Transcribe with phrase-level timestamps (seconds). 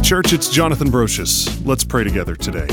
[0.00, 1.64] Church, it's Jonathan Brocious.
[1.66, 2.66] Let's pray together today.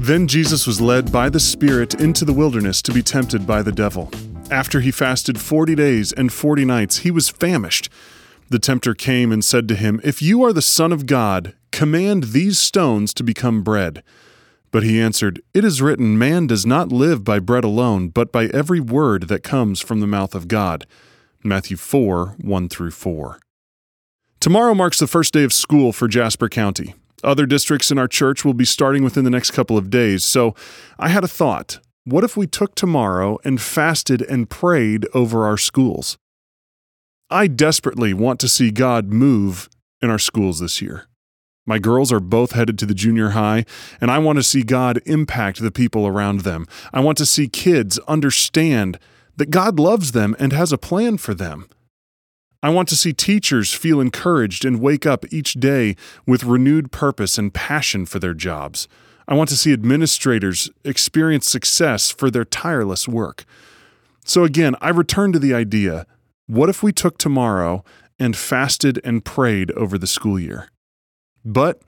[0.00, 3.72] Then Jesus was led by the Spirit into the wilderness to be tempted by the
[3.72, 4.10] devil.
[4.50, 7.88] After he fasted forty days and forty nights, he was famished.
[8.50, 12.24] The tempter came and said to him, If you are the Son of God, command
[12.24, 14.02] these stones to become bread.
[14.72, 18.46] But he answered, It is written, Man does not live by bread alone, but by
[18.46, 20.86] every word that comes from the mouth of God.
[21.44, 23.38] Matthew 4 1 through 4.
[24.40, 26.94] Tomorrow marks the first day of school for Jasper County.
[27.22, 30.56] Other districts in our church will be starting within the next couple of days, so
[30.98, 31.78] I had a thought.
[32.04, 36.16] What if we took tomorrow and fasted and prayed over our schools?
[37.30, 39.68] I desperately want to see God move
[40.00, 41.06] in our schools this year.
[41.64, 43.64] My girls are both headed to the junior high,
[44.00, 46.66] and I want to see God impact the people around them.
[46.92, 48.98] I want to see kids understand
[49.36, 51.68] that God loves them and has a plan for them.
[52.64, 57.38] I want to see teachers feel encouraged and wake up each day with renewed purpose
[57.38, 58.88] and passion for their jobs.
[59.26, 63.44] I want to see administrators experience success for their tireless work.
[64.24, 66.06] So again, I return to the idea
[66.46, 67.84] what if we took tomorrow
[68.18, 70.68] and fasted and prayed over the school year?
[71.44, 71.82] But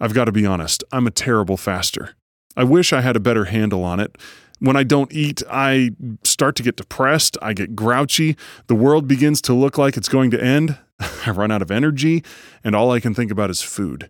[0.00, 2.16] I've got to be honest, I'm a terrible faster.
[2.56, 4.16] I wish I had a better handle on it.
[4.58, 5.90] When I don't eat, I
[6.22, 7.36] start to get depressed.
[7.42, 8.36] I get grouchy.
[8.68, 10.78] The world begins to look like it's going to end.
[11.26, 12.22] I run out of energy,
[12.62, 14.08] and all I can think about is food.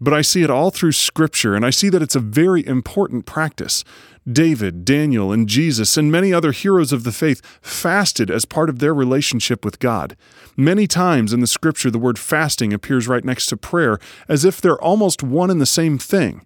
[0.00, 3.24] But I see it all through Scripture, and I see that it's a very important
[3.24, 3.82] practice.
[4.30, 8.78] David, Daniel, and Jesus, and many other heroes of the faith fasted as part of
[8.78, 10.16] their relationship with God.
[10.56, 14.60] Many times in the Scripture, the word fasting appears right next to prayer, as if
[14.60, 16.42] they're almost one and the same thing.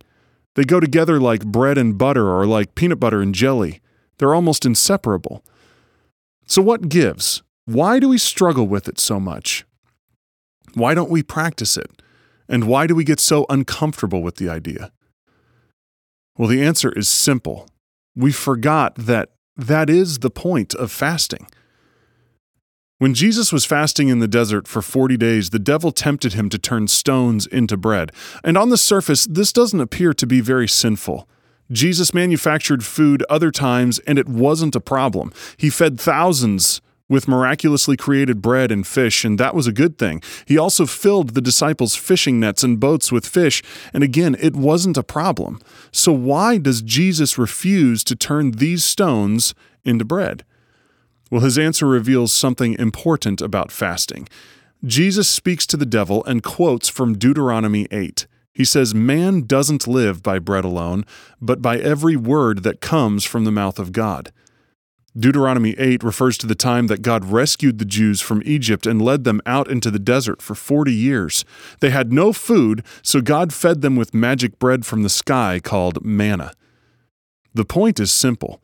[0.55, 3.81] They go together like bread and butter or like peanut butter and jelly.
[4.19, 5.45] They're almost inseparable.
[6.47, 7.43] So, what gives?
[7.65, 9.65] Why do we struggle with it so much?
[10.75, 12.03] Why don't we practice it?
[12.51, 14.91] And why do we get so uncomfortable with the idea?
[16.37, 17.69] Well, the answer is simple.
[18.17, 21.47] We forgot that that is the point of fasting.
[22.99, 26.59] When Jesus was fasting in the desert for 40 days, the devil tempted him to
[26.59, 28.11] turn stones into bread.
[28.45, 31.29] And on the surface, this doesn't appear to be very sinful.
[31.71, 35.33] Jesus manufactured food other times, and it wasn't a problem.
[35.57, 40.23] He fed thousands with miraculously created bread and fish, and that was a good thing.
[40.47, 43.63] He also filled the disciples' fishing nets and boats with fish,
[43.93, 45.61] and again, it wasn't a problem.
[45.93, 49.55] So, why does Jesus refuse to turn these stones
[49.85, 50.45] into bread?
[51.31, 54.29] Well, his answer reveals something important about fasting.
[54.85, 58.27] Jesus speaks to the devil and quotes from Deuteronomy 8.
[58.53, 61.05] He says, Man doesn't live by bread alone,
[61.41, 64.33] but by every word that comes from the mouth of God.
[65.19, 69.25] Deuteronomy 8 refers to the time that God rescued the Jews from Egypt and led
[69.25, 71.45] them out into the desert for 40 years.
[71.81, 76.05] They had no food, so God fed them with magic bread from the sky called
[76.05, 76.53] manna.
[77.53, 78.63] The point is simple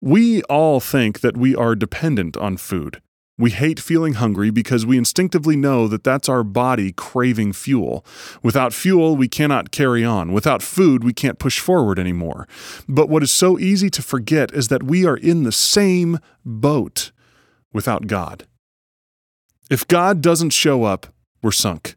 [0.00, 3.02] we all think that we are dependent on food.
[3.38, 8.04] We hate feeling hungry because we instinctively know that that's our body craving fuel.
[8.42, 10.32] Without fuel, we cannot carry on.
[10.32, 12.48] Without food, we can't push forward anymore.
[12.88, 17.12] But what is so easy to forget is that we are in the same boat
[17.72, 18.44] without God.
[19.70, 21.06] If God doesn't show up,
[21.40, 21.94] we're sunk.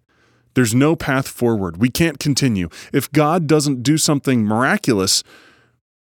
[0.54, 1.78] There's no path forward.
[1.78, 2.70] We can't continue.
[2.94, 5.24] If God doesn't do something miraculous,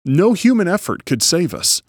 [0.04, 1.82] no human effort could save us.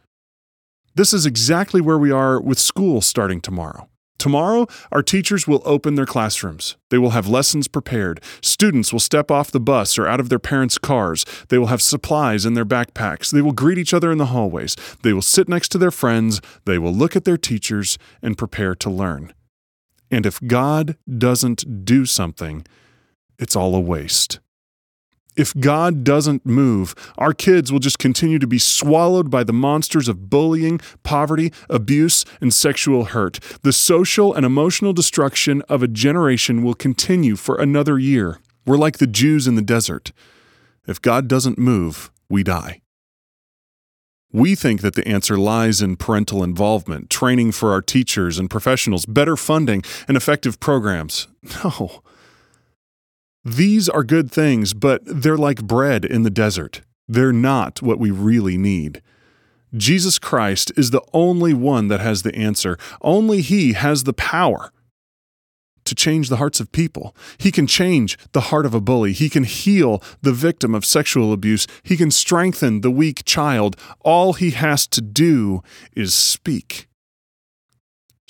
[1.01, 3.89] This is exactly where we are with school starting tomorrow.
[4.19, 6.77] Tomorrow, our teachers will open their classrooms.
[6.91, 8.23] They will have lessons prepared.
[8.43, 11.25] Students will step off the bus or out of their parents' cars.
[11.49, 13.31] They will have supplies in their backpacks.
[13.31, 14.75] They will greet each other in the hallways.
[15.01, 16.39] They will sit next to their friends.
[16.65, 19.33] They will look at their teachers and prepare to learn.
[20.11, 22.63] And if God doesn't do something,
[23.39, 24.39] it's all a waste.
[25.37, 30.09] If God doesn't move, our kids will just continue to be swallowed by the monsters
[30.09, 33.39] of bullying, poverty, abuse, and sexual hurt.
[33.61, 38.39] The social and emotional destruction of a generation will continue for another year.
[38.65, 40.11] We're like the Jews in the desert.
[40.85, 42.81] If God doesn't move, we die.
[44.33, 49.05] We think that the answer lies in parental involvement, training for our teachers and professionals,
[49.05, 51.27] better funding, and effective programs.
[51.63, 52.01] No.
[53.43, 56.81] These are good things, but they're like bread in the desert.
[57.07, 59.01] They're not what we really need.
[59.75, 62.77] Jesus Christ is the only one that has the answer.
[63.01, 64.71] Only He has the power
[65.85, 67.15] to change the hearts of people.
[67.37, 69.13] He can change the heart of a bully.
[69.13, 71.67] He can heal the victim of sexual abuse.
[71.83, 73.75] He can strengthen the weak child.
[74.01, 75.63] All he has to do
[75.95, 76.87] is speak.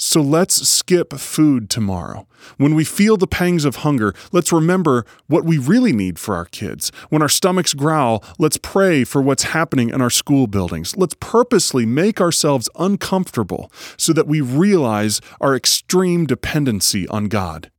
[0.04, 2.26] So let's skip food tomorrow.
[2.58, 6.46] When we feel the pangs of hunger, let's remember what we really need for our
[6.46, 6.92] kids.
[7.10, 10.98] When our stomachs growl, let's pray for what's happening in our school buildings.
[10.98, 17.70] Let's purposely make ourselves uncomfortable so that we realize our extreme dependency on God.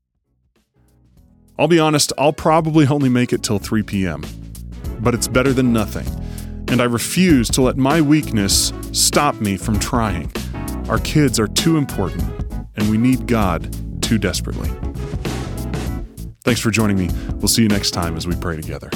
[1.58, 4.22] I'll be honest, I'll probably only make it till 3 p.m.,
[5.00, 6.06] but it's better than nothing.
[6.68, 10.30] And I refuse to let my weakness stop me from trying.
[10.88, 12.22] Our kids are too important,
[12.76, 14.70] and we need God too desperately.
[16.44, 17.08] Thanks for joining me.
[17.36, 18.90] We'll see you next time as we pray together.